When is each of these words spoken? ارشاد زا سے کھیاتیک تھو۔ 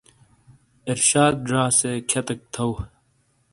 ارشاد 0.91 1.35
زا 1.49 1.63
سے 1.79 1.91
کھیاتیک 2.09 2.41
تھو۔ 2.53 2.67